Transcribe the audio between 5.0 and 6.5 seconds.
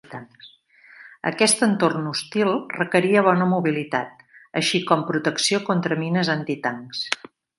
protecció contra mines